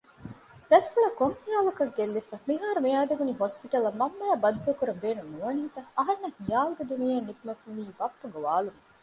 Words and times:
ދަރިފުޅާ 0.69 1.09
ކޮންހިޔާލަކަށް 1.19 1.95
ގެއްލިފަ! 1.97 2.35
މިހާރުމިއާދެވުނީ 2.47 3.31
ހޮސްޕިޓަލަށް 3.41 3.99
މަންމައާއި 4.01 4.41
ބައްދަލުކުރަން 4.43 5.01
ބޭނުންނުވަނީތަ؟ 5.03 5.79
އަހަންނަށް 5.97 6.37
ހިޔާލުގެ 6.39 6.83
ދުނިޔެއިން 6.89 7.27
ނިކުމެވުނީ 7.29 7.83
ބައްޕަ 7.99 8.25
ގޮވާލުމުން 8.33 8.79